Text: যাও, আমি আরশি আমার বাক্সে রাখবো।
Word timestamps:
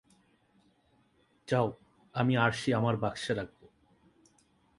যাও, 1.47 1.67
আমি 2.15 2.33
আরশি 2.37 2.69
আমার 2.73 2.95
বাক্সে 2.97 3.33
রাখবো। 3.33 3.65